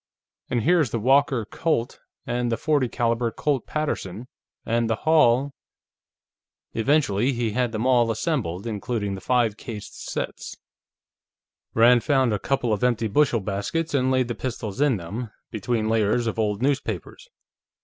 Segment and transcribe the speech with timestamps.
[0.49, 4.25] "And here is the Walker Colt, and the .40 caliber Colt Paterson,
[4.65, 5.51] and the Hall...."
[6.73, 10.57] Eventually, he had them all assembled, including the five cased sets.
[11.75, 15.87] Rand found a couple of empty bushel baskets and laid the pistols in them, between
[15.87, 17.27] layers of old newspapers.